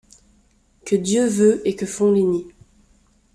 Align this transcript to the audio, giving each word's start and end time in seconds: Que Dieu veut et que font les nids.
Que 0.83 0.95
Dieu 0.95 1.27
veut 1.27 1.61
et 1.63 1.75
que 1.75 1.85
font 1.85 2.11
les 2.11 2.23
nids. 2.23 2.47